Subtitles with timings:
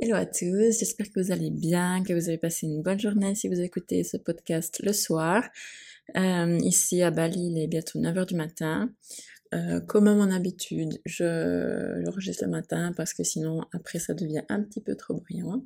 [0.00, 3.36] Hello à tous, j'espère que vous allez bien, que vous avez passé une bonne journée
[3.36, 5.44] si vous écoutez ce podcast le soir.
[6.16, 8.90] Euh, ici à Bali, il est bientôt 9h du matin.
[9.54, 14.42] Euh, comme à mon habitude, je l'enregistre le matin parce que sinon après ça devient
[14.48, 15.64] un petit peu trop bruyant.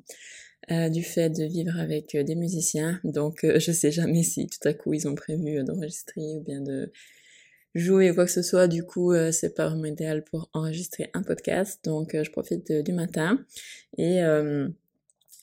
[0.69, 4.73] Euh, du fait de vivre avec des musiciens, donc je sais jamais si tout à
[4.73, 6.91] coup ils ont prévu d'enregistrer ou bien de
[7.75, 11.09] jouer ou quoi que ce soit, du coup, euh, c'est pas vraiment idéal pour enregistrer
[11.13, 11.83] un podcast.
[11.83, 13.43] Donc, euh, je profite du matin.
[13.97, 14.67] Et euh,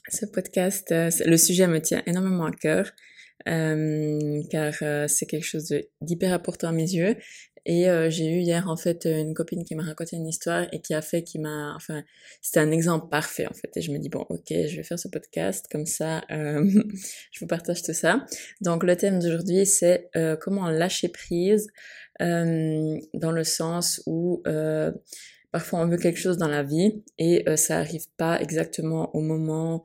[0.08, 2.92] ce podcast, le sujet me tient énormément à cœur.
[3.44, 4.74] car
[5.08, 7.16] c'est quelque chose d'hyper important à mes yeux
[7.68, 10.80] et euh, j'ai eu hier en fait une copine qui m'a raconté une histoire et
[10.80, 12.04] qui a fait, qui m'a, enfin,
[12.40, 13.76] c'était un exemple parfait en fait.
[13.76, 16.64] Et je me dis bon, ok, je vais faire ce podcast comme ça, euh,
[17.32, 18.24] je vous partage tout ça.
[18.60, 21.66] Donc le thème d'aujourd'hui c'est euh, comment lâcher prise
[22.22, 24.44] euh, dans le sens où
[25.50, 29.82] parfois on veut quelque chose dans la vie et ça arrive pas exactement au moment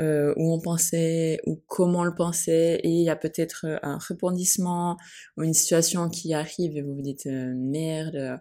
[0.00, 2.80] euh, où on pensait ou comment on le pensait.
[2.82, 4.96] Et il y a peut-être euh, un rebondissement
[5.36, 8.40] ou une situation qui arrive et vous vous dites euh, merde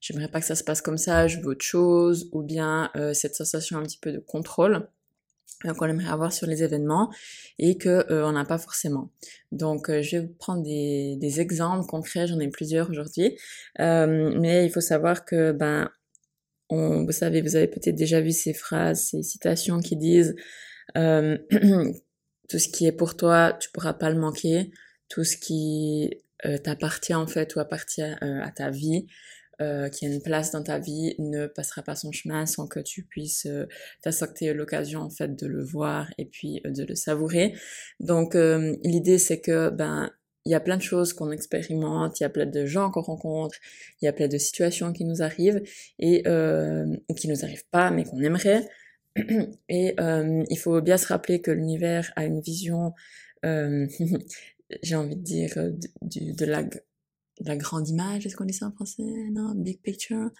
[0.00, 2.28] j'aimerais pas que ça se passe comme ça je veux autre chose.
[2.32, 4.88] Ou bien cette sensation un petit peu de contrôle
[5.78, 7.12] qu'on aimerait avoir sur les événements
[7.58, 9.10] et que on n'a pas forcément.
[9.52, 13.38] Donc je vais vous prendre des, des exemples concrets, j'en ai plusieurs aujourd'hui,
[13.78, 15.88] mais il faut savoir que ben
[16.72, 20.34] on, vous savez, vous avez peut-être déjà vu ces phrases, ces citations qui disent
[20.96, 21.38] euh,
[22.48, 24.70] tout ce qui est pour toi, tu pourras pas le manquer.
[25.08, 26.10] Tout ce qui
[26.46, 29.06] euh, t'appartient en fait ou appartient euh, à ta vie,
[29.92, 33.04] qui a une place dans ta vie, ne passera pas son chemin sans que tu
[33.04, 33.46] puisses
[34.02, 37.54] t'accepter l'occasion en fait de le voir et puis de le savourer.
[38.00, 40.10] Donc l'idée c'est que ben
[40.44, 43.02] il y a plein de choses qu'on expérimente, il y a plein de gens qu'on
[43.02, 43.56] rencontre,
[44.00, 45.62] il y a plein de situations qui nous arrivent
[46.00, 46.24] et
[47.16, 48.68] qui nous arrivent pas mais qu'on aimerait.
[49.68, 52.94] Et euh, il faut bien se rappeler que l'univers a une vision,
[53.44, 53.86] euh,
[54.82, 55.70] j'ai envie de dire, euh,
[56.02, 56.80] de, de, la, de
[57.44, 59.02] la grande image, est-ce qu'on dit ça en français?
[59.32, 60.30] Non, big picture?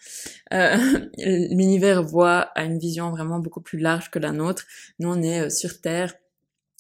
[0.52, 0.76] Euh,
[1.18, 4.66] l'univers voit a une vision vraiment beaucoup plus large que la nôtre.
[4.98, 6.14] Nous, on est sur Terre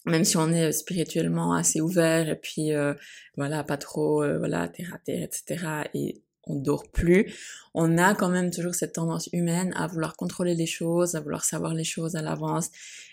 [0.06, 2.94] même si on est spirituellement assez ouvert et puis euh,
[3.36, 7.32] voilà pas trop euh, voilà terre à terre etc et on dort plus,
[7.74, 11.44] on a quand même toujours cette tendance humaine à vouloir contrôler les choses, à vouloir
[11.44, 12.70] savoir les choses à l'avance.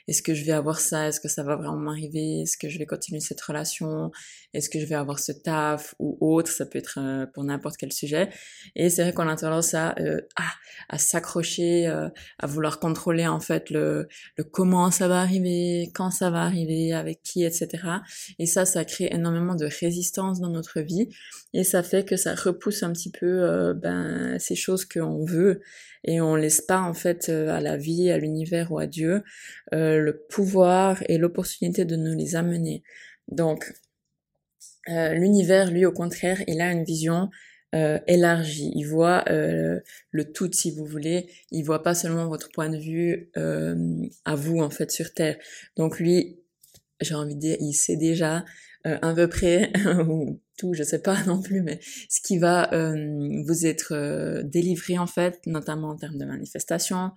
[0.07, 1.07] Est-ce que je vais avoir ça?
[1.07, 2.41] Est-ce que ça va vraiment m'arriver?
[2.41, 4.11] Est-ce que je vais continuer cette relation?
[4.53, 7.77] Est-ce que je vais avoir ce taf ou autre Ça peut être euh, pour n'importe
[7.77, 8.29] quel sujet.
[8.75, 10.21] Et c'est vrai qu'on a tendance à euh,
[10.89, 14.07] à, s'accrocher, euh, à vouloir contrôler en fait le,
[14.37, 17.69] le comment ça va arriver, quand ça va arriver, avec qui, etc.
[18.39, 21.09] Et ça, ça crée énormément de résistance dans notre vie
[21.53, 25.61] et ça fait que ça repousse un petit peu ben ces choses qu'on veut
[26.03, 29.23] et on laisse pas en fait euh, à la vie, à l'univers ou à Dieu
[29.73, 32.83] euh, le pouvoir et l'opportunité de nous les amener.
[33.27, 33.73] Donc
[34.89, 37.29] euh, l'univers, lui, au contraire, il a une vision
[37.75, 38.71] euh, élargie.
[38.75, 39.79] Il voit euh,
[40.11, 41.29] le tout, si vous voulez.
[41.51, 43.31] Il voit pas seulement votre point de vue
[44.25, 45.37] à vous, en fait, sur Terre.
[45.75, 46.39] Donc lui,
[47.01, 48.43] j'ai envie de dire, il sait déjà
[48.85, 49.71] à peu près,
[50.07, 51.79] ou tout, je sais pas non plus, mais
[52.09, 57.11] ce qui va vous être délivré en fait, notamment en termes de manifestation,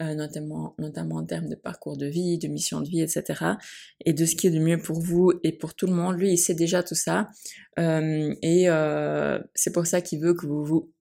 [0.00, 3.56] notamment, notamment en termes de parcours de vie, de mission de vie, etc.
[4.04, 6.18] Et de ce qui est de mieux pour vous et pour tout le monde.
[6.18, 7.28] Lui, il sait déjà tout ça.
[7.78, 8.68] et
[9.54, 10.92] c'est pour ça qu'il veut que vous vous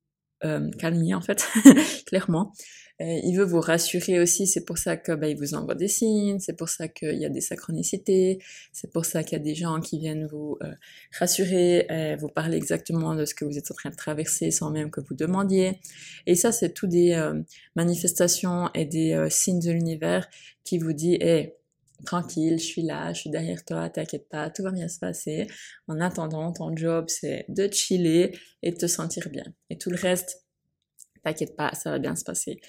[0.78, 1.48] calmiez en fait,
[2.06, 2.54] clairement.
[3.02, 5.88] Euh, il veut vous rassurer aussi, c'est pour ça que bah, il vous envoie des
[5.90, 8.40] signes, c'est pour ça qu'il y a des synchronicités,
[8.72, 10.72] c'est pour ça qu'il y a des gens qui viennent vous euh,
[11.20, 14.72] rassurer, euh, vous parler exactement de ce que vous êtes en train de traverser sans
[14.72, 15.80] même que vous demandiez.
[16.26, 17.16] Et ça, c'est tout des
[17.76, 20.28] manifestations et des signes de l'univers
[20.64, 21.56] qui vous dit, hé,
[22.06, 25.48] tranquille, je suis là, je suis derrière toi, t'inquiète pas, tout va bien se passer.
[25.88, 29.46] En attendant, ton job, c'est de chiller et de te sentir bien.
[29.70, 30.45] Et tout le reste,
[31.26, 32.62] t'inquiète pas, ça va bien se passer.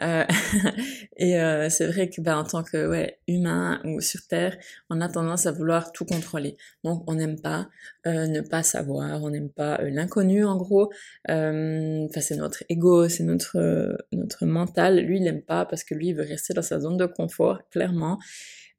[0.00, 0.24] Euh,
[1.16, 4.56] et euh, c'est vrai que ben, en tant que ouais, humain ou sur Terre,
[4.90, 6.56] on a tendance à vouloir tout contrôler.
[6.84, 7.68] Donc on n'aime pas
[8.06, 10.92] euh, ne pas savoir, on n'aime pas euh, l'inconnu en gros.
[11.30, 14.98] Euh, enfin c'est notre ego, c'est notre notre mental.
[15.00, 17.60] Lui il n'aime pas parce que lui il veut rester dans sa zone de confort
[17.70, 18.18] clairement.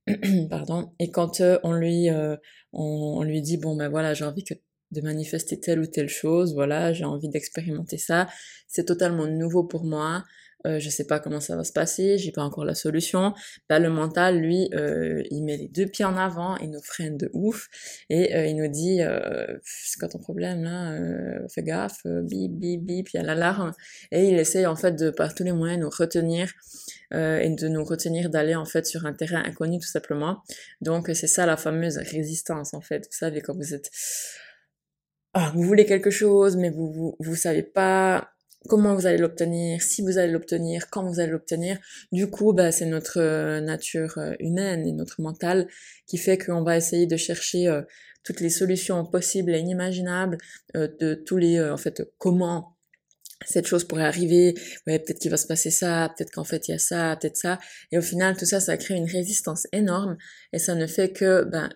[0.49, 0.91] Pardon.
[0.99, 2.37] Et quand on lui on,
[2.73, 4.55] on, lui dit bon ben voilà j'ai envie que
[4.93, 8.27] de manifester telle ou telle chose, voilà, j'ai envie d'expérimenter ça,
[8.67, 10.23] c'est totalement nouveau pour moi,
[10.65, 13.33] euh, je sais pas comment ça va se passer, j'ai pas encore la solution.
[13.69, 17.17] Bah, le mental, lui, euh, il met les deux pieds en avant, il nous freine
[17.17, 17.67] de ouf
[18.09, 22.53] et euh, il nous dit euh, c'est quoi ton problème là euh, Fais gaffe, bip
[22.53, 23.73] bip bip, il y a l'alarme
[24.11, 26.51] et il essaye en fait de par tous les moyens nous retenir
[27.11, 30.41] et de nous retenir d'aller en fait sur un terrain inconnu tout simplement.
[30.81, 33.05] Donc c'est ça la fameuse résistance en fait.
[33.11, 33.91] Vous savez quand vous êtes
[35.33, 38.33] ah, vous voulez quelque chose mais vous vous, vous savez pas
[38.69, 41.77] comment vous allez l'obtenir, si vous allez l'obtenir, quand vous allez l'obtenir.
[42.11, 45.67] Du coup, bah, c'est notre euh, nature euh, humaine et notre mental
[46.07, 47.81] qui fait qu'on va essayer de chercher euh,
[48.23, 50.37] toutes les solutions possibles et inimaginables
[50.73, 52.77] de tous les, en fait, comment
[53.45, 54.55] cette chose pourrait arriver,
[54.87, 57.35] ouais, peut-être qu'il va se passer ça, peut-être qu'en fait il y a ça, peut-être
[57.35, 57.59] ça,
[57.91, 60.15] et au final tout ça, ça crée une résistance énorme,
[60.53, 61.69] et ça ne fait que, ben,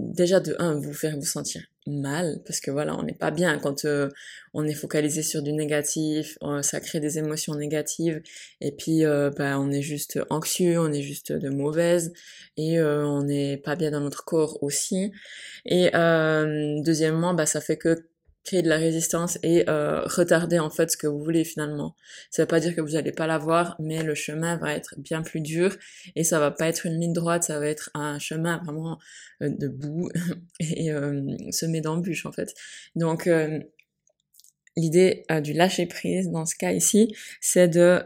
[0.00, 3.58] déjà de un, vous faire vous sentir mal parce que voilà on n'est pas bien
[3.58, 4.08] quand euh,
[4.54, 8.22] on est focalisé sur du négatif euh, ça crée des émotions négatives
[8.62, 12.12] et puis euh, bah, on est juste anxieux on est juste de mauvaise
[12.56, 15.10] et on n'est pas bien dans notre corps aussi.
[15.66, 15.90] Et
[16.82, 18.06] deuxièmement bah ça fait que
[18.44, 21.96] créer de la résistance et euh, retarder en fait ce que vous voulez finalement.
[22.30, 25.22] Ça veut pas dire que vous n'allez pas l'avoir, mais le chemin va être bien
[25.22, 25.74] plus dur
[26.14, 28.98] et ça va pas être une ligne droite, ça va être un chemin vraiment
[29.42, 30.10] euh, de boue
[30.60, 32.54] et euh, semé d'embûches en fait.
[32.96, 33.60] Donc euh,
[34.76, 38.02] l'idée du lâcher prise dans ce cas ici, c'est de,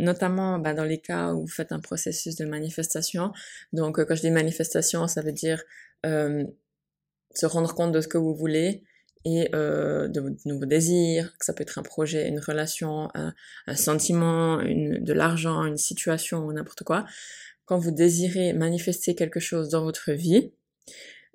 [0.00, 3.32] notamment bah, dans les cas où vous faites un processus de manifestation.
[3.72, 5.60] Donc quand je dis manifestation, ça veut dire
[6.04, 8.84] se rendre compte de ce que vous voulez,
[9.24, 13.34] et euh, de, de, nouveaux désirs, que ça peut être un projet, une relation, un,
[13.66, 17.04] un sentiment, une, de l'argent, une situation, n'importe quoi.
[17.64, 20.52] Quand vous désirez manifester quelque chose dans votre vie,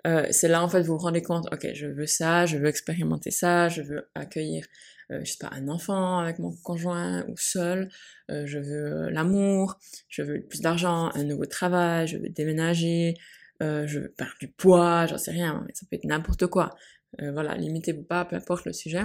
[0.05, 2.67] euh, c'est là en fait vous vous rendez compte, ok, je veux ça, je veux
[2.67, 4.65] expérimenter ça, je veux accueillir,
[5.11, 7.89] euh, je sais pas, un enfant avec mon conjoint ou seul,
[8.29, 9.79] euh, je veux l'amour,
[10.09, 13.15] je veux plus d'argent, un nouveau travail, je veux déménager,
[13.63, 16.75] euh, je veux perdre du poids, j'en sais rien, ça peut être n'importe quoi.
[17.21, 19.03] Euh, voilà, limitez-vous pas, peu importe le sujet.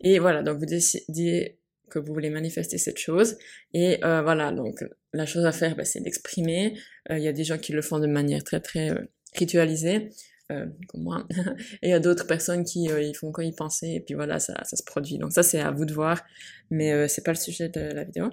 [0.00, 1.58] Et voilà, donc vous décidez
[1.90, 3.36] que vous voulez manifester cette chose.
[3.72, 6.76] Et euh, voilà, donc la chose à faire, bah, c'est d'exprimer.
[7.10, 8.90] Euh, il y a des gens qui le font de manière très très
[9.34, 10.10] ritualisée,
[10.48, 11.26] comme moi.
[11.82, 14.38] et il y a d'autres personnes qui ils font quand ils penser et puis voilà,
[14.38, 15.18] ça, ça se produit.
[15.18, 16.22] Donc ça, c'est à vous de voir,
[16.70, 18.30] mais c'est pas le sujet de la vidéo.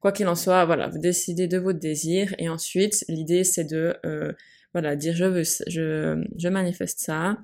[0.00, 3.96] Quoi qu'il en soit, voilà, vous décidez de votre désir et ensuite, l'idée, c'est de
[4.72, 7.38] voilà, dire je veux, je, je manifeste ça,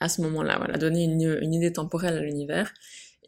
[0.00, 2.72] à ce moment-là, voilà, donner une, une idée temporelle à l'univers.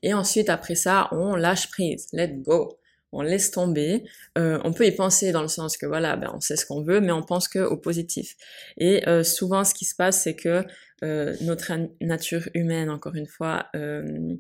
[0.03, 2.79] Et ensuite, après ça, on lâche prise, let go.
[3.13, 4.05] On laisse tomber.
[4.37, 6.83] Euh, on peut y penser dans le sens que voilà, ben, on sait ce qu'on
[6.83, 8.37] veut, mais on pense que au positif.
[8.77, 10.65] Et euh, souvent, ce qui se passe, c'est que
[11.03, 14.35] euh, notre nature humaine, encore une fois, euh,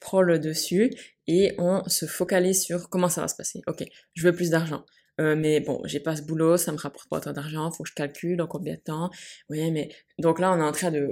[0.00, 0.90] prend le dessus
[1.26, 3.62] et on se focalise sur comment ça va se passer.
[3.66, 3.84] Ok,
[4.14, 4.84] je veux plus d'argent.
[5.20, 7.88] Euh, mais bon, j'ai pas ce boulot, ça me rapporte pas autant d'argent, faut que
[7.88, 9.10] je calcule en combien de temps.
[9.48, 11.08] Oui, mais donc là, on est en train de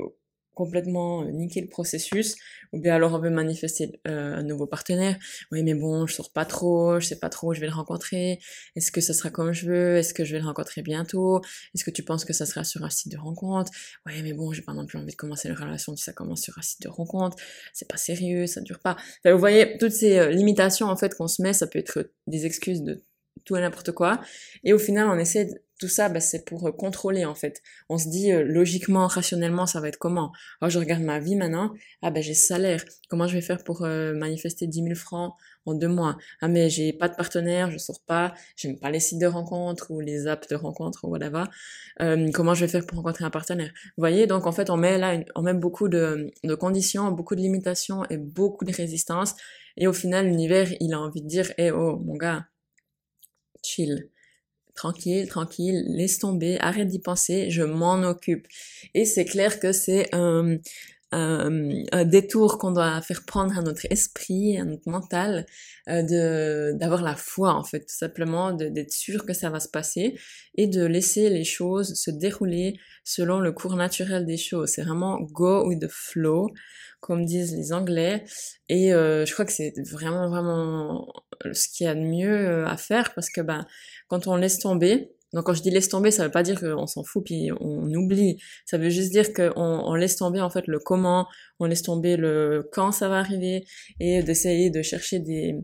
[0.56, 2.34] complètement euh, niquer le processus,
[2.72, 5.16] ou bien alors on veut manifester euh, un nouveau partenaire.
[5.52, 7.74] Oui, mais bon, je sors pas trop, je sais pas trop où je vais le
[7.74, 8.40] rencontrer.
[8.74, 9.96] Est-ce que ça sera comme je veux?
[9.98, 11.42] Est-ce que je vais le rencontrer bientôt?
[11.74, 13.70] Est-ce que tu penses que ça sera sur un site de rencontre?
[14.06, 16.40] Oui, mais bon, j'ai pas non plus envie de commencer une relation si ça commence
[16.40, 17.36] sur un site de rencontre.
[17.74, 18.96] C'est pas sérieux, ça dure pas.
[19.26, 22.46] vous voyez, toutes ces euh, limitations en fait qu'on se met, ça peut être des
[22.46, 23.04] excuses de
[23.44, 24.20] tout et n'importe quoi.
[24.64, 25.48] Et au final, on essaie
[25.78, 27.62] tout ça, bah, c'est pour euh, contrôler en fait.
[27.88, 30.32] On se dit euh, logiquement, rationnellement, ça va être comment?
[30.60, 31.72] Alors je regarde ma vie maintenant,
[32.02, 35.34] ah ben j'ai ce salaire, comment je vais faire pour euh, manifester 10 000 francs
[35.66, 36.16] en deux mois?
[36.40, 39.90] Ah mais j'ai pas de partenaire, je sors pas, j'aime pas les sites de rencontres
[39.90, 41.44] ou les apps de rencontres ou whatever.
[42.32, 43.70] comment je vais faire pour rencontrer un partenaire?
[43.96, 47.34] Vous voyez, donc en fait on met là, on met beaucoup de, de conditions, beaucoup
[47.34, 49.34] de limitations et beaucoup de résistance.
[49.78, 52.46] Et au final, l'univers, il a envie de dire, eh oh mon gars,
[53.66, 54.08] chill
[54.76, 58.46] tranquille, tranquille, laisse tomber, arrête d'y penser, je m'en occupe.
[58.94, 60.58] Et c'est clair que c'est un,
[61.12, 65.46] un, détour qu'on doit faire prendre à notre esprit, à notre mental,
[65.88, 69.68] euh, de d'avoir la foi en fait, tout simplement, d'être sûr que ça va se
[69.68, 70.18] passer
[70.56, 74.70] et de laisser les choses se dérouler selon le cours naturel des choses.
[74.70, 76.48] C'est vraiment go with the flow,
[77.00, 78.24] comme disent les Anglais.
[78.68, 81.06] Et euh, je crois que c'est vraiment vraiment
[81.52, 83.66] ce qu'il y a de mieux euh, à faire parce que ben
[84.08, 86.86] quand on laisse tomber, donc quand je dis laisse tomber, ça veut pas dire qu'on
[86.86, 88.38] s'en fout puis on oublie.
[88.64, 91.26] Ça veut juste dire qu'on on laisse tomber en fait le comment,
[91.60, 93.66] on laisse tomber le quand ça va arriver
[94.00, 95.54] et d'essayer de chercher des,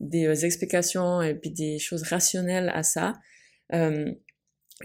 [0.00, 3.20] des euh, explications et puis des choses rationnelles à ça.
[3.72, 4.10] Euh,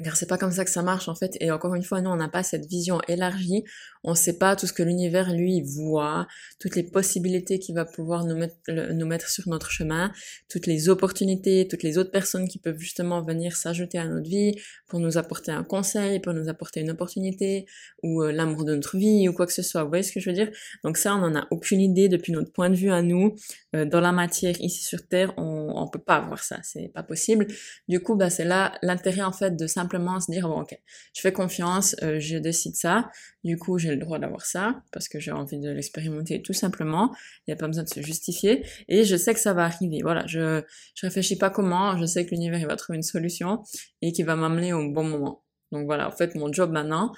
[0.03, 1.37] car c'est pas comme ça que ça marche en fait.
[1.39, 3.63] Et encore une fois nous on n'a pas cette vision élargie.
[4.03, 6.27] On sait pas tout ce que l'univers lui voit
[6.59, 10.11] toutes les possibilités qu'il va pouvoir nous mettre nous mettre sur notre chemin
[10.49, 14.55] toutes les opportunités toutes les autres personnes qui peuvent justement venir s'ajouter à notre vie
[14.87, 17.65] pour nous apporter un conseil pour nous apporter une opportunité
[18.03, 19.83] ou euh, l'amour de notre vie ou quoi que ce soit.
[19.83, 20.51] Vous voyez ce que je veux dire?
[20.83, 23.35] Donc ça on en a aucune idée depuis notre point de vue à nous.
[23.75, 26.59] Euh, dans la matière ici sur terre on on peut pas voir ça.
[26.63, 27.47] C'est pas possible.
[27.87, 30.77] Du coup bah c'est là l'intérêt en fait de simplement se dire bon ok,
[31.15, 33.09] je fais confiance, euh, je décide ça,
[33.43, 37.15] du coup j'ai le droit d'avoir ça parce que j'ai envie de l'expérimenter tout simplement.
[37.47, 39.99] Il n'y a pas besoin de se justifier et je sais que ça va arriver.
[40.01, 40.63] Voilà, je
[40.95, 43.63] je réfléchis pas comment, je sais que l'univers va trouver une solution
[44.01, 45.43] et qu'il va m'amener au bon moment.
[45.71, 47.13] Donc voilà, en fait mon job maintenant,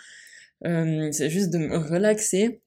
[0.66, 2.62] euh, c'est juste de me relaxer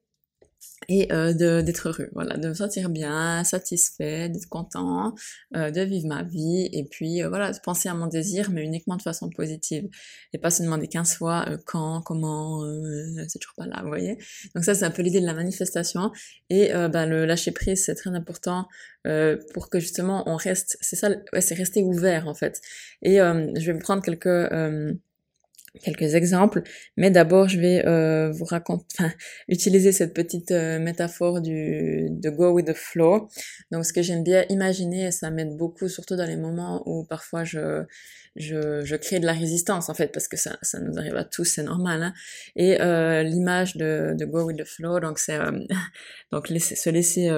[0.89, 5.15] et euh, d'être heureux, voilà, de me sentir bien, satisfait, d'être content,
[5.55, 8.65] euh, de vivre ma vie, et puis euh, voilà, de penser à mon désir, mais
[8.65, 9.89] uniquement de façon positive,
[10.33, 12.65] et pas se demander 15 fois euh, quand, comment,
[13.29, 14.19] c'est toujours pas là, vous voyez.
[14.55, 16.11] Donc ça, c'est un peu l'idée de la manifestation,
[16.49, 18.67] et ben, le lâcher prise, c'est très important
[19.55, 22.61] pour que justement on reste, c'est ça, ouais, c'est rester ouvert en fait.
[23.03, 24.49] Et je vais vous prendre quelques
[25.79, 26.63] quelques exemples,
[26.97, 29.11] mais d'abord je vais euh, vous raconter, enfin,
[29.49, 33.29] utiliser cette petite euh, métaphore du de go with the flow.
[33.71, 37.45] Donc ce que j'aime bien imaginer, ça m'aide beaucoup, surtout dans les moments où parfois
[37.45, 37.85] je
[38.37, 41.25] je, je crée de la résistance en fait, parce que ça, ça nous arrive à
[41.25, 42.03] tous, c'est normal.
[42.03, 42.15] Hein.
[42.57, 45.39] Et euh, l'image de, de go with the flow, donc c'est
[46.33, 47.31] donc laisser, se laisser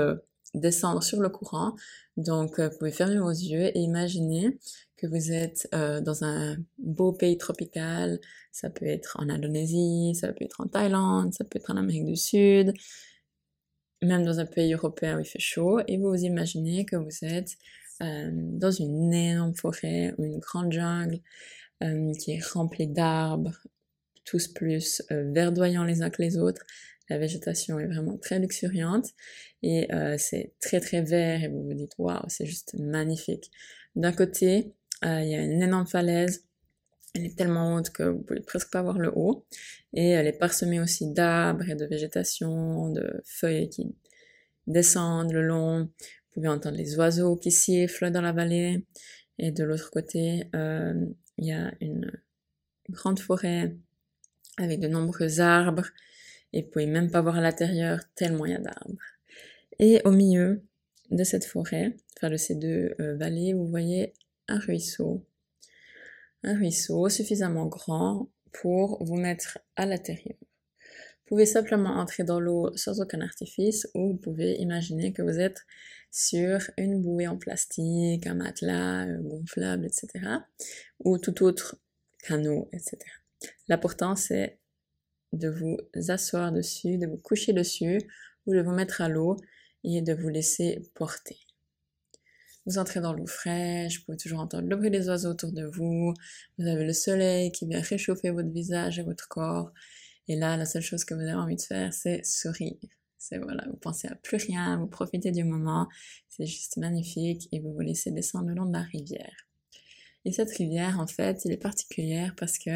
[0.54, 1.74] descendre sur le courant.
[2.18, 4.58] Donc vous pouvez fermer vos yeux et imaginer
[5.02, 8.20] que vous êtes euh, dans un beau pays tropical,
[8.52, 12.06] ça peut être en Indonésie, ça peut être en Thaïlande, ça peut être en Amérique
[12.06, 12.72] du Sud,
[14.00, 17.24] même dans un pays européen où il fait chaud, et vous vous imaginez que vous
[17.24, 17.56] êtes
[18.00, 21.18] euh, dans une énorme forêt ou une grande jungle
[21.82, 23.58] euh, qui est remplie d'arbres,
[24.24, 26.62] tous plus verdoyants les uns que les autres.
[27.10, 29.08] La végétation est vraiment très luxuriante.
[29.64, 31.42] Et c'est très très vert.
[31.42, 33.50] Et vous vous dites waouh, c'est juste magnifique.
[33.96, 36.44] D'un côté, il y a une énorme falaise.
[37.14, 39.44] Elle est tellement haute que vous pouvez presque pas voir le haut.
[39.92, 43.94] Et elle est parsemée aussi d'arbres et de végétation, de feuilles qui
[44.66, 45.80] descendent le long.
[45.80, 45.90] Vous
[46.34, 48.86] pouvez entendre les oiseaux qui sifflent dans la vallée.
[49.38, 50.94] Et de l'autre côté, euh,
[51.36, 52.10] il y a une
[52.88, 53.76] grande forêt
[54.56, 55.88] avec de nombreux arbres.
[56.52, 59.02] Et vous pouvez même pas voir à l'intérieur tellement il y a d'arbres.
[59.78, 60.62] Et au milieu
[61.10, 64.14] de cette forêt, enfin de ces deux euh, vallées, vous voyez
[64.48, 65.24] un ruisseau.
[66.42, 70.36] Un ruisseau suffisamment grand pour vous mettre à l'intérieur.
[70.40, 75.38] Vous pouvez simplement entrer dans l'eau sans aucun artifice ou vous pouvez imaginer que vous
[75.38, 75.62] êtes
[76.10, 80.08] sur une bouée en plastique, un matelas euh, gonflable, etc.
[81.00, 81.76] ou tout autre
[82.22, 82.98] canot, etc.
[83.68, 84.58] L'important c'est
[85.32, 85.78] de vous
[86.10, 87.98] asseoir dessus, de vous coucher dessus
[88.46, 89.36] ou de vous mettre à l'eau
[89.84, 91.38] et de vous laisser porter.
[92.66, 95.64] Vous entrez dans l'eau fraîche, vous pouvez toujours entendre le bruit des oiseaux autour de
[95.64, 96.14] vous,
[96.58, 99.72] vous avez le soleil qui vient réchauffer votre visage et votre corps.
[100.28, 102.78] Et là, la seule chose que vous avez envie de faire, c'est sourire.
[103.18, 105.88] C'est voilà, vous pensez à plus rien, vous profitez du moment,
[106.28, 109.51] c'est juste magnifique et vous vous laissez descendre le long de la rivière.
[110.24, 112.70] Et cette rivière, en fait, elle est particulière parce que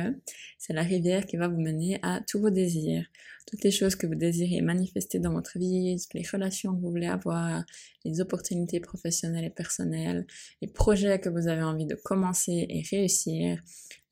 [0.58, 3.06] c'est la rivière qui va vous mener à tous vos désirs.
[3.46, 6.90] Toutes les choses que vous désirez manifester dans votre vie, toutes les relations que vous
[6.90, 7.64] voulez avoir,
[8.04, 10.26] les opportunités professionnelles et personnelles,
[10.60, 13.62] les projets que vous avez envie de commencer et réussir,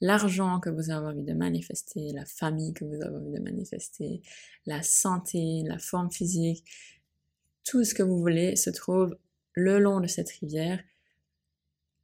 [0.01, 4.23] l'argent que vous avez envie de manifester, la famille que vous avez envie de manifester,
[4.67, 6.65] la santé, la forme physique,
[7.65, 9.17] tout ce que vous voulez se trouve
[9.55, 10.81] le long de cette rivière,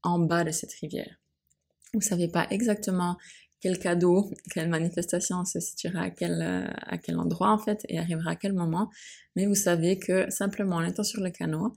[0.03, 1.21] en bas de cette rivière.
[1.95, 3.17] Vous savez pas exactement
[3.61, 7.99] quel cadeau, quelle manifestation se situera à quel, euh, à quel endroit en fait et
[7.99, 8.91] arrivera à quel moment,
[9.37, 11.75] mais vous savez que simplement en étant sur le canot,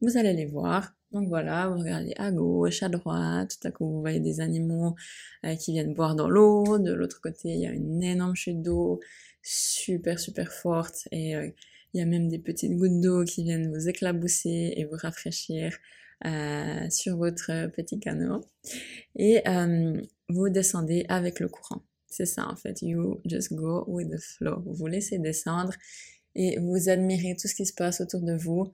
[0.00, 0.92] vous allez les voir.
[1.12, 4.94] Donc voilà, vous regardez à gauche, à droite, tout à coup vous voyez des animaux
[5.44, 8.62] euh, qui viennent boire dans l'eau, de l'autre côté il y a une énorme chute
[8.62, 9.00] d'eau
[9.42, 11.50] super super forte et euh,
[11.92, 15.76] il y a même des petites gouttes d'eau qui viennent vous éclabousser et vous rafraîchir.
[16.24, 18.44] Euh, sur votre petit canot
[19.16, 21.82] et euh, vous descendez avec le courant.
[22.06, 24.60] C'est ça en fait, you just go with the flow.
[24.64, 25.72] Vous vous laissez descendre
[26.36, 28.70] et vous admirez tout ce qui se passe autour de vous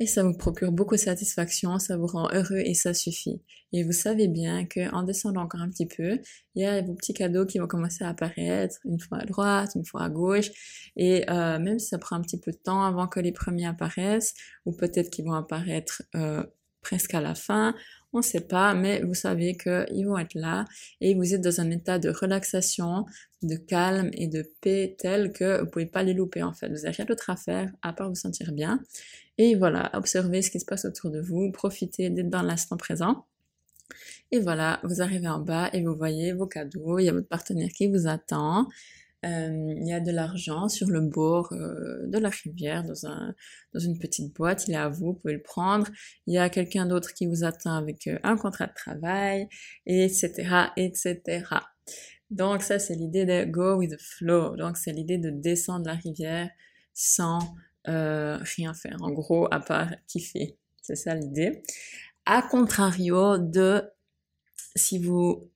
[0.00, 3.42] et ça vous procure beaucoup de satisfaction, ça vous rend heureux et ça suffit.
[3.72, 6.18] Et vous savez bien que en descendant encore un petit peu,
[6.54, 9.72] il y a vos petits cadeaux qui vont commencer à apparaître une fois à droite,
[9.74, 10.50] une fois à gauche,
[10.96, 13.66] et euh, même si ça prend un petit peu de temps avant que les premiers
[13.66, 16.42] apparaissent, ou peut-être qu'ils vont apparaître euh,
[16.80, 17.74] presque à la fin,
[18.12, 20.64] on ne sait pas, mais vous savez qu'ils vont être là
[21.00, 23.06] et vous êtes dans un état de relaxation,
[23.42, 26.68] de calme et de paix tel que vous pouvez pas les louper en fait.
[26.68, 28.80] Vous n'avez rien d'autre à faire à part vous sentir bien.
[29.38, 33.26] Et voilà, observez ce qui se passe autour de vous, profitez d'être dans l'instant présent.
[34.32, 37.28] Et voilà, vous arrivez en bas et vous voyez vos cadeaux, il y a votre
[37.28, 38.68] partenaire qui vous attend.
[39.26, 43.34] Euh, il y a de l'argent sur le bord euh, de la rivière, dans, un,
[43.74, 45.86] dans une petite boîte, il est à vous, vous pouvez le prendre.
[46.26, 49.48] Il y a quelqu'un d'autre qui vous attend avec euh, un contrat de travail,
[49.84, 51.44] etc., etc.
[52.30, 54.56] Donc ça, c'est l'idée de go with the flow.
[54.56, 56.48] Donc c'est l'idée de descendre la rivière
[56.94, 57.40] sans
[57.84, 58.98] rien faire.
[59.00, 60.56] En gros, à part kiffer.
[60.80, 61.62] C'est ça l'idée.
[62.26, 63.82] A contrario de
[64.76, 65.50] si vous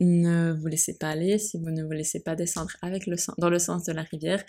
[0.00, 3.50] ne vous laissez pas aller, si vous ne vous laissez pas descendre avec le dans
[3.50, 4.44] le sens de la rivière,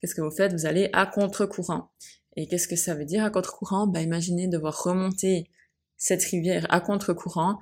[0.00, 0.52] qu'est-ce que vous faites?
[0.52, 1.90] Vous allez à contre-courant.
[2.36, 3.86] Et qu'est-ce que ça veut dire à contre-courant?
[3.86, 5.48] Bah imaginez devoir remonter
[5.96, 7.58] cette rivière à contre-courant.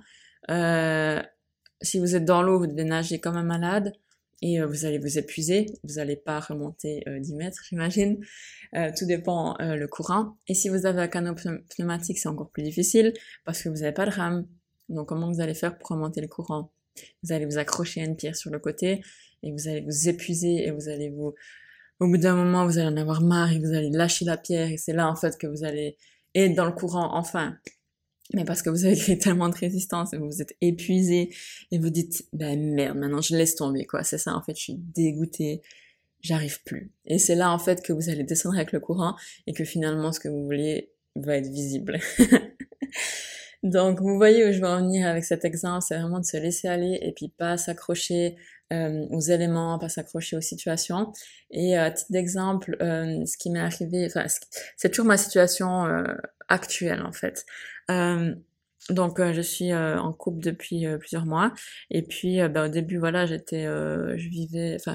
[0.51, 1.23] Euh,
[1.81, 3.93] si vous êtes dans l'eau, vous devez nager comme un malade
[4.41, 5.67] et euh, vous allez vous épuiser.
[5.85, 8.19] Vous n'allez pas remonter 10 euh, mètres, j'imagine.
[8.97, 10.37] tout dépend le courant.
[10.49, 11.35] Et si vous avez un canot
[11.77, 13.13] pneumatique, c'est encore plus difficile
[13.45, 14.47] parce que vous n'avez pas de rame.
[14.89, 16.73] Donc comment vous allez faire pour remonter le courant?
[17.23, 19.03] Vous allez vous accrocher à une pierre sur le côté
[19.43, 21.35] et vous allez vous épuiser et vous allez vous,
[22.01, 24.71] au bout d'un moment, vous allez en avoir marre et vous allez lâcher la pierre
[24.71, 25.97] et c'est là, en fait, que vous allez
[26.35, 27.57] être dans le courant, enfin.
[28.35, 31.35] Mais parce que vous avez créé tellement de résistance et vous vous êtes épuisé
[31.71, 34.05] et vous dites, ben merde, maintenant je laisse tomber, quoi.
[34.05, 35.63] C'est ça, en fait, je suis dégoûtée,
[36.21, 36.93] j'arrive plus.
[37.05, 40.13] Et c'est là, en fait, que vous allez descendre avec le courant et que finalement,
[40.13, 42.01] ce que vous voulez va être visible.
[43.62, 46.37] Donc, vous voyez où je veux en venir avec cet exemple, c'est vraiment de se
[46.37, 48.37] laisser aller et puis pas s'accrocher
[48.73, 51.12] euh, aux éléments, pas s'accrocher aux situations.
[51.50, 54.26] Et à titre d'exemple, euh, ce qui m'est arrivé, enfin,
[54.76, 56.02] c'est toujours ma situation euh,
[56.49, 57.45] actuelle en fait.
[58.90, 61.52] donc, je suis en couple depuis plusieurs mois
[61.90, 64.95] et puis, bah, au début, voilà, j'étais, je vivais, enfin,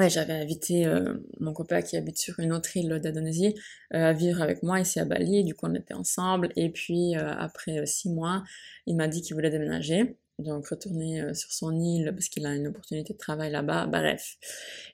[0.00, 3.54] Ouais, j'avais invité euh, mon copain qui habite sur une autre île d'Indonésie
[3.92, 5.44] euh, à vivre avec moi ici à Bali.
[5.44, 6.48] Du coup, on était ensemble.
[6.56, 8.42] Et puis, euh, après six mois,
[8.86, 12.54] il m'a dit qu'il voulait déménager donc retourner euh, sur son île parce qu'il a
[12.54, 14.36] une opportunité de travail là-bas, bref.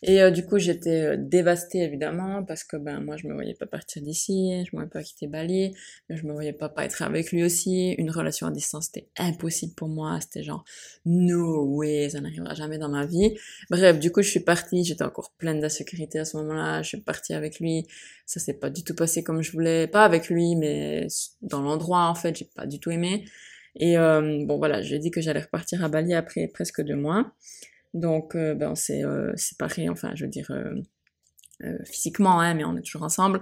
[0.02, 3.54] Et euh, du coup j'étais euh, dévastée évidemment parce que ben moi je me voyais
[3.54, 5.74] pas partir d'ici, je me voyais pas quitter Bali,
[6.08, 7.92] mais je me voyais pas pas être avec lui aussi.
[7.92, 10.64] Une relation à distance c'était impossible pour moi, c'était genre
[11.04, 13.36] no way, ça n'arrivera jamais dans ma vie.
[13.70, 17.00] Bref, du coup je suis partie, j'étais encore pleine d'insécurité à ce moment-là, je suis
[17.00, 17.86] partie avec lui.
[18.26, 21.06] Ça s'est pas du tout passé comme je voulais, pas avec lui mais
[21.42, 23.24] dans l'endroit en fait, j'ai pas du tout aimé.
[23.76, 27.32] Et euh, bon voilà, j'ai dit que j'allais repartir à Bali après presque deux mois.
[27.94, 30.50] Donc euh, ben on s'est euh, séparés, enfin je veux dire
[31.84, 33.40] physiquement, hein, mais on est toujours ensemble.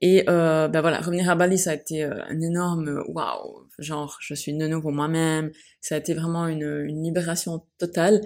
[0.00, 4.56] Et ben voilà, revenir à Bali, ça a été un énorme waouh, genre je suis
[4.56, 5.50] de nouveau moi-même.
[5.82, 8.22] Ça a été vraiment une, une libération totale.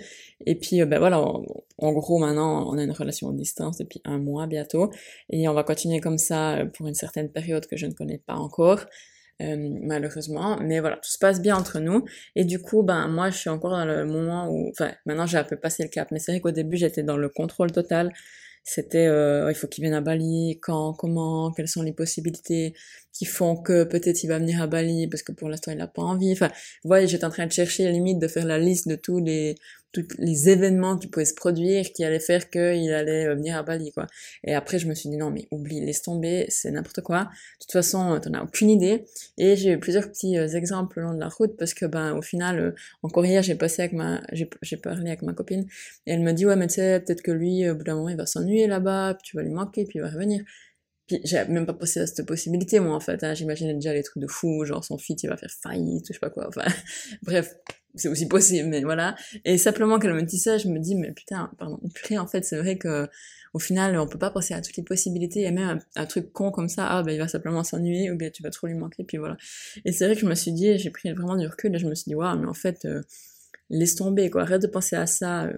[0.47, 4.19] Et puis ben voilà, en, gros maintenant on a une relation à distance depuis un
[4.19, 4.93] mois bientôt,
[5.31, 8.37] et on va continuer comme ça pour une certaine période que je ne connais pas
[8.37, 8.87] encore.
[9.42, 10.59] Euh, malheureusement.
[10.61, 12.05] Mais voilà, tout se passe bien entre nous.
[12.37, 15.38] Et du coup, ben moi, je suis encore dans le moment où, enfin, maintenant j'ai
[15.38, 16.11] un peu passé le cap.
[16.12, 18.12] Mais c'est vrai qu'au début, j'étais dans le contrôle total.
[18.66, 22.75] C'était, euh, il faut qu'il vienne à Bali, quand, comment, quelles sont les possibilités
[23.12, 25.87] qui font que peut-être il va venir à Bali parce que pour l'instant il n'a
[25.87, 26.33] pas envie.
[26.33, 26.49] Enfin,
[26.83, 29.57] vous voyez, j'étais en train de chercher limite de faire la liste de tous les
[29.94, 33.62] tous les événements qui pouvaient se produire qui allaient faire qu'il allait euh, venir à
[33.62, 34.07] Bali quoi.
[34.42, 37.20] Et après je me suis dit non mais oublie, laisse tomber, c'est n'importe quoi.
[37.20, 37.28] De
[37.61, 39.04] toute façon, t'en as aucune idée.
[39.38, 42.14] Et j'ai eu plusieurs petits euh, exemples le long de la route parce que ben
[42.14, 45.66] au final euh, encore hier j'ai passé avec ma j'ai parlé avec ma copine
[46.07, 48.09] et elle me dit ouais mais tu sais peut-être que lui au bout d'un moment
[48.09, 50.44] il va s'ennuyer là-bas, puis tu vas lui manquer puis il va revenir.
[51.07, 53.22] Puis j'ai même pas pensé à cette possibilité, moi, en fait.
[53.24, 53.35] Hein.
[53.35, 56.18] J'imaginais déjà les trucs de fou, genre son fils, il va faire faillite, je sais
[56.18, 56.48] pas quoi.
[56.48, 56.64] Enfin,
[57.22, 57.54] bref,
[57.94, 59.14] c'est aussi possible, mais voilà.
[59.44, 62.44] Et simplement qu'elle me dit ça, je me dis, mais putain, pardon, purée, en fait,
[62.44, 63.09] c'est vrai que
[63.52, 65.40] au final, on peut pas penser à toutes les possibilités.
[65.40, 68.11] Il y a même un, truc con comme ça, ah, ben, il va simplement s'ennuyer,
[68.11, 69.37] ou bien tu vas trop lui manquer, puis voilà.
[69.85, 71.87] Et c'est vrai que je me suis dit, j'ai pris vraiment du recul, et je
[71.87, 73.02] me suis dit, waouh, mais en fait, euh,
[73.70, 74.42] laisse tomber, quoi.
[74.42, 75.44] Arrête de penser à ça.
[75.44, 75.57] Euh,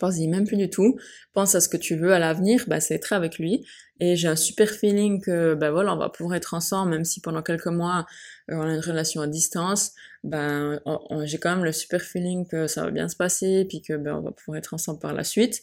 [0.00, 0.96] pense-y même plus du tout.
[1.32, 3.64] Pense à ce que tu veux à l'avenir, bah, c'est être avec lui.
[4.00, 7.20] Et j'ai un super feeling que, bah voilà, on va pouvoir être ensemble, même si
[7.20, 8.06] pendant quelques mois,
[8.50, 9.92] euh, on a une relation à distance.
[10.24, 10.80] Ben
[11.24, 14.14] j'ai quand même le super feeling que ça va bien se passer puis que ben
[14.16, 15.60] on va pouvoir être ensemble par la suite.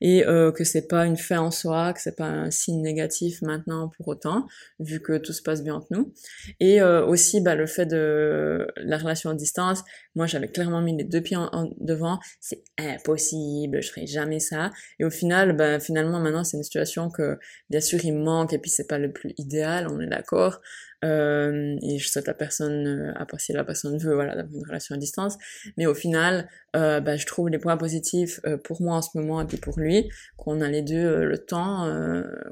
[0.00, 3.42] Et euh, que c'est pas une fin en soi que c'est pas un signe négatif
[3.42, 4.46] maintenant pour autant
[4.78, 6.12] vu que tout se passe bien entre nous.
[6.60, 9.82] Et euh, aussi ben, le fait de la relation à distance
[10.14, 11.36] moi j'avais clairement mis les deux pieds
[11.80, 12.20] devant.
[12.38, 14.70] C'est impossible je ferai jamais ça.
[15.00, 17.36] Et au final ben finalement maintenant c'est une situation que
[17.74, 20.60] bien sûr il manque et puis c'est pas le plus idéal, on est d'accord.
[21.04, 24.64] Euh, et je souhaite la personne, euh, après si la personne veut, voilà, d'avoir une
[24.64, 25.36] relation à distance.
[25.76, 29.18] Mais au final, euh, bah, je trouve les points positifs euh, pour moi en ce
[29.18, 31.92] moment et puis pour lui, qu'on a les deux euh, le temps,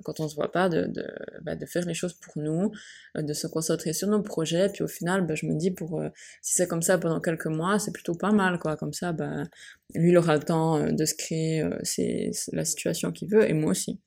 [0.04, 1.06] quand on se voit pas, de, de,
[1.42, 2.72] bah, de faire les choses pour nous,
[3.14, 4.70] de se concentrer sur nos projets.
[4.70, 6.02] Puis au final, bah, je me dis, pour
[6.42, 8.76] si c'est comme ça pendant quelques mois, c'est plutôt pas mal, quoi.
[8.76, 9.44] Comme ça, bah,
[9.94, 13.70] lui, il aura le temps de se créer c'est la situation qu'il veut et moi
[13.70, 14.00] aussi.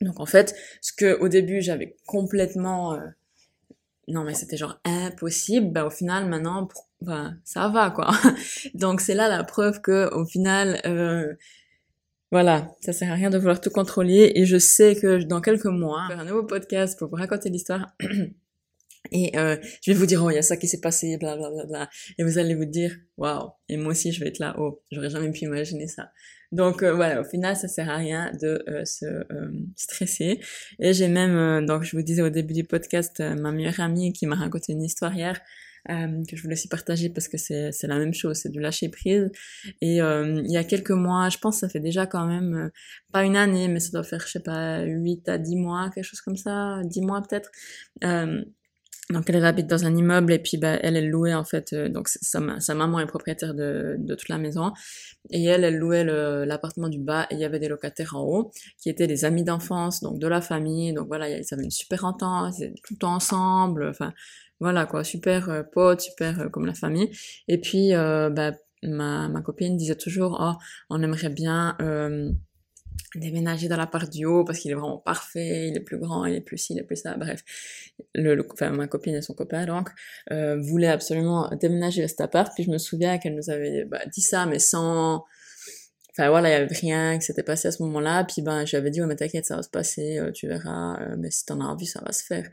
[0.00, 2.98] Donc en fait, ce que au début j'avais complètement
[4.08, 6.68] non mais c'était genre impossible, bah au final maintenant
[7.00, 8.10] bah, ça va quoi.
[8.74, 11.34] Donc c'est là la preuve que au final euh,
[12.32, 15.66] voilà, ça sert à rien de vouloir tout contrôler et je sais que dans quelques
[15.66, 17.94] mois, faire un nouveau podcast pour vous raconter l'histoire
[19.12, 21.36] et euh, je vais vous dire oh il y a ça qui s'est passé bla
[21.36, 24.40] bla bla bla et vous allez vous dire waouh et moi aussi je vais être
[24.40, 26.10] là oh j'aurais jamais pu imaginer ça.
[26.52, 30.40] Donc euh, voilà, au final, ça sert à rien de euh, se euh, stresser.
[30.78, 34.26] Et j'ai même, donc je vous disais au début du podcast, ma meilleure amie qui
[34.26, 35.40] m'a raconté une histoire hier.
[35.88, 38.88] que je voulais aussi partager parce que c'est c'est la même chose, c'est du lâcher
[38.88, 39.30] prise.
[39.80, 42.70] Et il y a quelques mois, je pense ça fait déjà quand même
[43.12, 46.04] pas une année, mais ça doit faire je sais pas 8 à 10 mois, quelque
[46.04, 47.50] chose comme ça, 10 mois peut-être.
[49.10, 51.88] Donc elle habite dans un immeuble et puis bah, elle elle louait en fait euh,
[51.88, 54.72] donc sa, maman est propriétaire de, de, toute la maison.
[55.30, 56.02] Et elle elle louait
[56.44, 58.50] l'appartement du bas et il y avait des locataires en haut
[58.82, 60.92] qui étaient des amis d'enfance donc de la famille.
[60.92, 64.12] Donc voilà ils avaient une super entente ils tout le temps ensemble enfin
[64.58, 67.10] voilà quoi super euh, potes super euh, comme la famille.
[67.46, 70.54] Et puis bah, ma, ma copine disait toujours oh
[70.90, 71.76] on aimerait bien
[73.14, 76.24] déménager dans la part du haut parce qu'il est vraiment parfait, il est plus grand,
[76.24, 77.42] il est plus ci, il est plus ça, bref.
[78.14, 79.88] Le, enfin, ma copine et son copain, donc,
[80.32, 84.00] euh, voulaient absolument déménager à cet appart, puis je me souviens qu'elle nous avait bah,
[84.12, 85.24] dit ça, mais sans...
[86.12, 88.90] Enfin voilà, il y avait rien qui s'était passé à ce moment-là, puis ben j'avais
[88.90, 91.60] dit, ouais mais t'inquiète, ça va se passer, euh, tu verras, euh, mais si t'en
[91.60, 92.48] as envie, ça va se faire.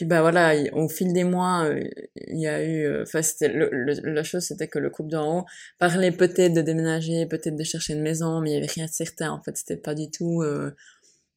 [0.00, 1.84] Puis bah voilà, au fil des mois, euh,
[2.16, 5.44] il y a eu, euh, enfin c'était la chose c'était que le couple d'en haut
[5.78, 8.90] parlait peut-être de déménager, peut-être de chercher une maison, mais il y avait rien de
[8.90, 9.30] certain.
[9.30, 10.74] En fait, c'était pas du tout, euh,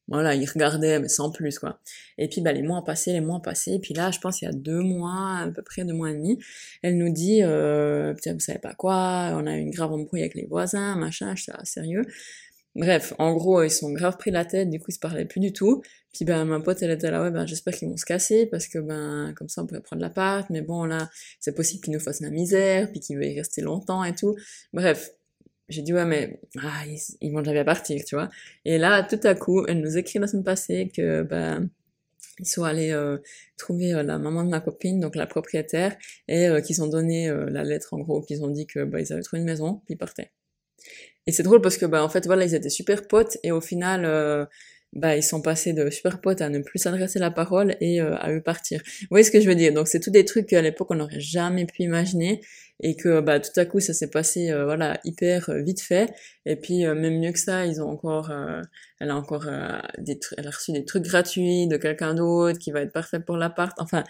[0.08, 1.78] voilà, ils regardaient mais sans plus quoi.
[2.16, 4.18] Et puis bah les mois ont passé, les mois ont passé, et puis là, je
[4.18, 6.38] pense il y a deux mois, à peu près deux mois et demi,
[6.80, 10.36] elle nous dit, euh, vous savez pas quoi, on a eu une grave embrouille avec
[10.36, 12.06] les voisins, machin, je suis ah, sérieux.
[12.76, 15.40] Bref, en gros, ils sont grave pris la tête, du coup ils se parlaient plus
[15.40, 15.82] du tout.
[16.12, 18.66] Puis ben ma pote elle était là, ouais ben j'espère qu'ils vont se casser parce
[18.68, 21.08] que ben comme ça on pourrait prendre l'appart, mais bon là
[21.40, 24.36] c'est possible qu'ils nous fassent la misère, puis qu'ils veuillent rester longtemps et tout.
[24.72, 25.10] Bref,
[25.68, 26.84] j'ai dit ouais mais ah,
[27.20, 28.30] ils, vont jamais partir, tu vois.
[28.64, 31.68] Et là tout à coup elle nous écrit la semaine passée que ben
[32.40, 33.18] ils sont allés euh,
[33.56, 35.96] trouver euh, la maman de ma copine, donc la propriétaire,
[36.28, 39.12] et euh, qu'ils ont donné la lettre en gros, qu'ils ont dit que bah, ils
[39.12, 40.30] avaient trouvé une maison, puis ils partaient.
[41.26, 43.60] Et c'est drôle parce que bah en fait voilà ils étaient super potes et au
[43.60, 44.44] final euh,
[44.94, 48.16] bah ils sont passés de super potes à ne plus s'adresser la parole et euh,
[48.16, 48.80] à eux partir.
[49.02, 49.72] Vous voyez ce que je veux dire?
[49.72, 52.40] Donc c'est tous des trucs qu'à l'époque on n'aurait jamais pu imaginer
[52.80, 56.12] et que bah tout à coup ça s'est passé euh, voilà hyper euh, vite fait.
[56.44, 58.30] Et puis euh, même mieux que ça ils ont encore
[59.00, 59.46] elle a encore
[59.98, 63.36] des elle a reçu des trucs gratuits de quelqu'un d'autre qui va être parfait pour
[63.36, 63.74] l'appart.
[63.80, 64.04] Enfin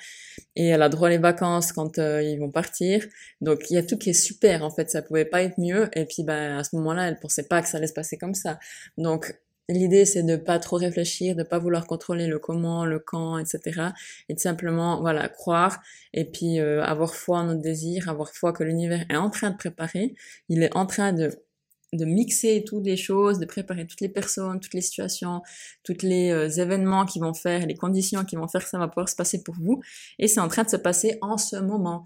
[0.56, 3.04] et elle a droit les vacances quand ils vont partir.
[3.40, 4.90] Donc il y a tout qui est super en fait.
[4.90, 5.88] Ça pouvait pas être mieux.
[5.94, 8.34] Et puis bah à ce moment-là elle pensait pas que ça allait se passer comme
[8.34, 8.58] ça.
[8.98, 9.34] Donc
[9.70, 13.92] L'idée, c'est de pas trop réfléchir, de pas vouloir contrôler le comment, le quand, etc.
[14.28, 15.80] Et de simplement, voilà, croire
[16.12, 19.50] et puis euh, avoir foi en notre désir, avoir foi que l'univers est en train
[19.50, 20.14] de préparer.
[20.50, 21.30] Il est en train de
[21.96, 25.42] de mixer toutes les choses, de préparer toutes les personnes, toutes les situations,
[25.84, 28.88] tous les euh, événements qui vont faire, les conditions qui vont faire que ça va
[28.88, 29.82] pouvoir se passer pour vous.
[30.18, 32.04] Et c'est en train de se passer en ce moment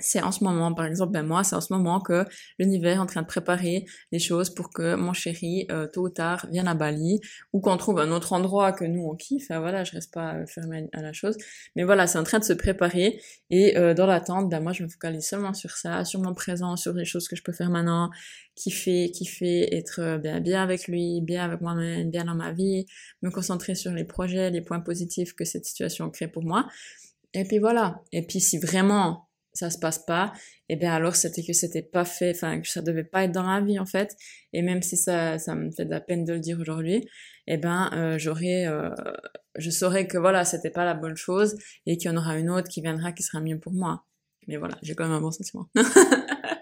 [0.00, 2.24] c'est en ce moment, par exemple, ben moi, c'est en ce moment que
[2.58, 6.08] l'univers est en train de préparer les choses pour que mon chéri, euh, tôt ou
[6.08, 7.20] tard, vienne à Bali,
[7.52, 9.44] ou qu'on trouve un autre endroit que nous on kiffe.
[9.50, 11.36] Enfin, voilà, je reste pas fermée à la chose,
[11.76, 13.20] mais voilà, c'est en train de se préparer.
[13.50, 16.76] Et euh, dans l'attente, ben moi, je me focalise seulement sur ça, sur mon présent,
[16.76, 18.10] sur les choses que je peux faire maintenant,
[18.56, 22.86] kiffer, kiffer, être euh, bien, bien avec lui, bien avec moi-même, bien dans ma vie,
[23.22, 26.68] me concentrer sur les projets, les points positifs que cette situation crée pour moi.
[27.34, 28.02] Et puis voilà.
[28.12, 30.32] Et puis si vraiment ça se passe pas,
[30.68, 33.32] et eh bien alors c'était que c'était pas fait, enfin que ça devait pas être
[33.32, 34.16] dans la vie en fait.
[34.52, 37.54] Et même si ça, ça me fait de la peine de le dire aujourd'hui, et
[37.54, 38.90] eh ben euh, j'aurais, euh,
[39.56, 42.50] je saurais que voilà c'était pas la bonne chose et qu'il y en aura une
[42.50, 44.04] autre qui viendra qui sera mieux pour moi.
[44.48, 45.68] Mais voilà, j'ai quand même un bon sentiment.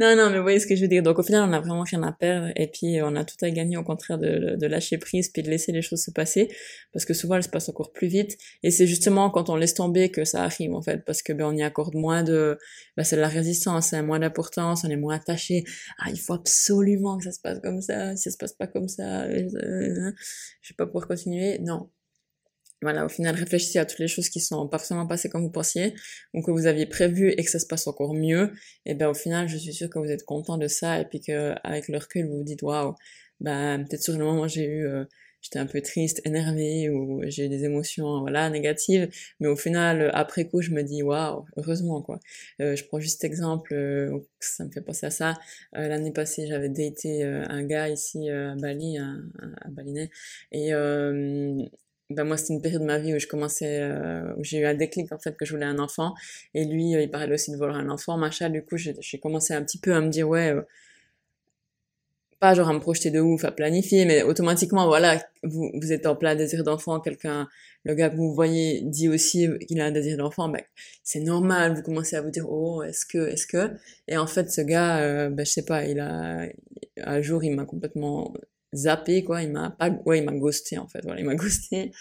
[0.00, 1.02] non, non, mais vous voyez ce que je veux dire.
[1.02, 3.50] Donc au final, on a vraiment rien à perdre et puis on a tout à
[3.50, 6.48] gagner au contraire de, lâcher prise puis de laisser les choses se passer
[6.92, 9.74] parce que souvent elles se passent encore plus vite et c'est justement quand on laisse
[9.74, 12.58] tomber que ça arrive en fait parce que ben on y accorde moins de,
[12.96, 15.64] ben, c'est de la résistance, c'est moins d'importance, on est moins attaché.
[15.98, 18.16] Ah, il faut absolument que ça se passe comme ça.
[18.16, 20.12] Si ça se passe pas comme ça, euh, euh,
[20.62, 21.58] je vais pas pouvoir continuer.
[21.60, 21.90] Non,
[22.84, 25.50] voilà, au final, réfléchissez à toutes les choses qui sont pas forcément passées comme vous
[25.50, 25.94] pensiez,
[26.34, 28.52] ou que vous aviez prévu et que ça se passe encore mieux.
[28.86, 31.20] Et ben au final, je suis sûre que vous êtes content de ça, et puis
[31.20, 32.94] que avec le recul, vous vous dites waouh,
[33.40, 35.04] ben peut-être sur le moment j'ai eu, euh,
[35.40, 39.08] j'étais un peu triste, énervée, ou j'ai eu des émotions, voilà, négatives.
[39.40, 42.20] Mais au final, après coup, je me dis waouh, heureusement quoi.
[42.60, 45.34] Euh, je prends juste exemple, euh, ça me fait penser à ça.
[45.72, 49.06] L'année passée, j'avais daté un gars ici à Bali, à,
[49.62, 50.10] à Balinet,
[50.52, 50.72] et
[52.10, 54.66] ben moi c'était une période de ma vie où je commençais euh, où j'ai eu
[54.66, 56.14] un déclic en fait que je voulais un enfant.
[56.54, 58.50] Et lui euh, il parlait aussi de vouloir un enfant machin.
[58.50, 60.62] Du coup j'ai commencé un petit peu à me dire ouais euh,
[62.40, 66.04] pas genre à me projeter de ouf à planifier mais automatiquement voilà vous vous êtes
[66.06, 67.48] en plein désir d'enfant quelqu'un
[67.84, 70.60] le gars que vous voyez dit aussi qu'il a un désir d'enfant ben
[71.02, 73.70] c'est normal vous commencez à vous dire oh est-ce que est-ce que?
[74.08, 76.48] Et en fait ce gars ben je sais pas il a
[76.98, 78.34] un jour il m'a complètement
[78.74, 79.42] zappé quoi.
[79.42, 81.00] Il m'a pas ouais il m'a ghosté en fait.
[81.02, 81.92] Voilà il m'a ghosté.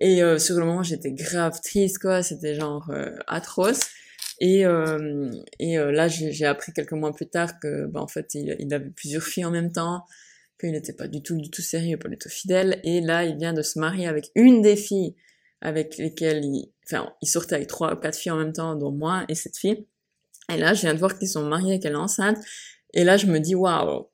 [0.00, 2.22] Et euh, sur le moment j'étais grave triste quoi.
[2.22, 3.80] C'était genre euh, atroce.
[4.40, 8.34] Et euh, et euh, là j'ai appris quelques mois plus tard que bah en fait
[8.34, 10.04] il, avait plusieurs filles en même temps
[10.58, 12.80] qu'il n'était pas du tout du tout sérieux pas du tout fidèle.
[12.82, 15.14] Et là il vient de se marier avec une des filles
[15.60, 18.90] avec lesquelles il enfin il sortait avec trois ou quatre filles en même temps dont
[18.90, 19.86] moi et cette fille.
[20.52, 22.38] Et là je viens de voir qu'ils sont mariés qu'elle est enceinte.
[22.92, 24.08] Et là je me dis waouh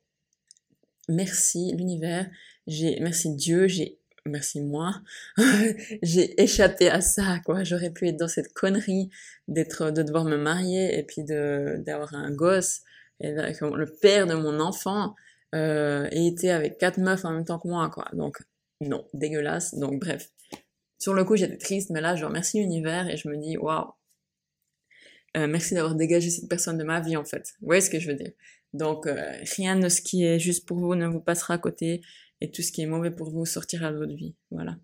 [1.10, 2.26] merci l'univers,
[2.66, 5.02] j'ai merci Dieu, j'ai merci moi,
[6.02, 7.64] j'ai échappé à ça quoi.
[7.64, 9.10] J'aurais pu être dans cette connerie
[9.48, 12.80] d'être de devoir me marier et puis de d'avoir un gosse
[13.20, 15.14] et le père de mon enfant
[15.54, 18.08] euh, et était avec quatre meufs en même temps que moi quoi.
[18.12, 18.38] Donc
[18.80, 19.74] non, dégueulasse.
[19.74, 20.30] Donc bref,
[20.98, 23.92] sur le coup j'étais triste, mais là je remercie l'univers et je me dis waouh.
[25.36, 27.52] Euh, merci d'avoir dégagé cette personne de ma vie en fait.
[27.60, 28.32] Vous voyez ce que je veux dire?
[28.72, 32.02] Donc, euh, rien de ce qui est juste pour vous ne vous passera à côté
[32.40, 34.34] et tout ce qui est mauvais pour vous sortira de votre vie.
[34.50, 34.76] Voilà.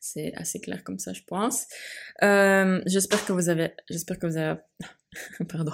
[0.00, 1.66] C'est assez clair comme ça, je pense.
[2.22, 4.60] Euh, j'espère que vous avez, j'espère que vous avez,
[5.48, 5.72] pardon.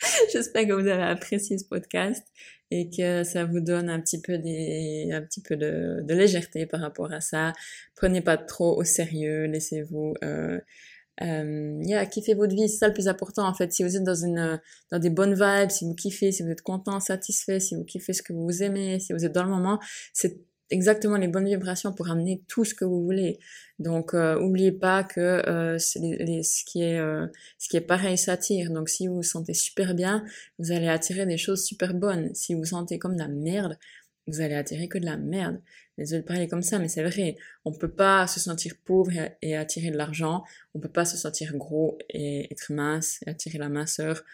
[0.32, 2.26] j'espère que vous avez apprécié ce podcast
[2.70, 6.80] et que ça vous donne un petit peu des, un petit peu de, légèreté par
[6.80, 7.52] rapport à ça.
[7.94, 10.58] Prenez pas trop au sérieux, laissez-vous, euh,
[11.20, 13.72] euh, yeah, kiffez votre vie, c'est ça le plus important en fait.
[13.72, 16.62] Si vous êtes dans une dans des bonnes vibes, si vous kiffez, si vous êtes
[16.62, 19.78] content, satisfait, si vous kiffez ce que vous aimez, si vous êtes dans le moment,
[20.14, 20.40] c'est
[20.72, 23.38] exactement les bonnes vibrations pour amener tout ce que vous voulez.
[23.78, 25.98] Donc euh, oubliez pas que euh, ce
[26.64, 27.26] qui est euh,
[27.58, 28.70] ce qui est pareil s'attire.
[28.70, 30.24] Donc si vous vous sentez super bien,
[30.58, 32.34] vous allez attirer des choses super bonnes.
[32.34, 33.78] Si vous vous sentez comme de la merde,
[34.26, 35.60] vous allez attirer que de la merde.
[35.98, 37.36] Désolée de parler comme ça, mais c'est vrai.
[37.64, 40.42] On peut pas se sentir pauvre et, attirer de l'argent.
[40.74, 44.24] On peut pas se sentir gros et être mince et attirer la minceur.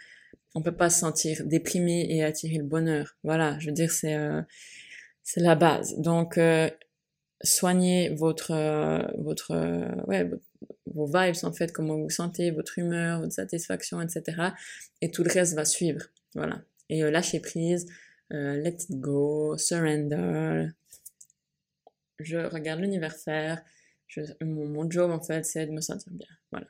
[0.55, 3.17] On peut pas se sentir déprimé et attirer le bonheur.
[3.25, 4.41] Voilà, je veux dire, c'est euh,
[5.25, 5.97] c'est la base.
[5.99, 6.71] Donc, euh,
[7.43, 9.53] soignez votre euh, votre
[10.07, 10.31] ouais
[10.87, 14.51] vos vibes en fait, comment vous vous sentez, votre humeur, votre satisfaction, etc.
[15.01, 16.03] Et tout le reste va suivre.
[16.35, 16.63] Voilà.
[16.89, 17.87] Et lâchez prise
[18.33, 20.69] euh, let it go, surrender.
[22.21, 23.63] Je regarde l'univers faire.
[24.07, 26.29] Je, mon, mon, job en fait, c'est de me sentir bien.
[26.51, 26.67] Voilà.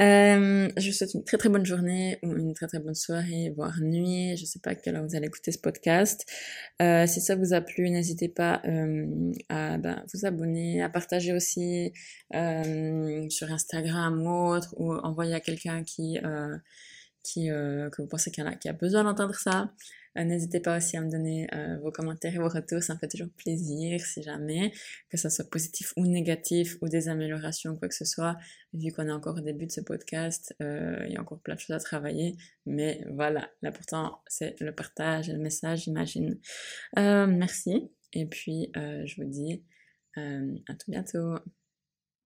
[0.00, 3.52] Euh, je vous souhaite une très très bonne journée ou une très très bonne soirée,
[3.54, 4.36] voire nuit.
[4.36, 6.26] Je sais pas à quelle heure vous allez écouter ce podcast.
[6.80, 11.32] Euh, si ça vous a plu, n'hésitez pas euh, à ben, vous abonner, à partager
[11.32, 11.92] aussi
[12.32, 16.18] sur Instagram ou autre, ou envoyer à quelqu'un qui
[17.22, 19.70] qui que vous pensez qu'il a qui a besoin d'entendre ça.
[20.18, 22.98] Euh, n'hésitez pas aussi à me donner euh, vos commentaires et vos retours, ça me
[22.98, 24.72] fait toujours plaisir si jamais,
[25.10, 28.36] que ça soit positif ou négatif ou des améliorations, quoi que ce soit.
[28.74, 31.54] Vu qu'on est encore au début de ce podcast, euh, il y a encore plein
[31.54, 36.38] de choses à travailler, mais voilà, l'important c'est le partage et le message, j'imagine.
[36.96, 39.64] merci, et puis je vous dis
[40.16, 41.38] à tout bientôt.